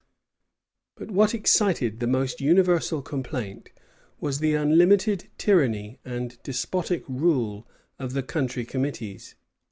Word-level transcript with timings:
But 0.95 1.11
what 1.11 1.35
excited 1.35 1.99
the 1.99 2.07
most 2.07 2.41
universal 2.41 3.03
complaint 3.03 3.69
was, 4.19 4.39
the 4.39 4.55
unlimited 4.55 5.29
tyranny 5.37 5.99
and 6.03 6.41
despotic 6.41 7.03
rule 7.07 7.67
of 7.99 8.13
the 8.13 8.23
country 8.23 8.65
committees. 8.65 9.35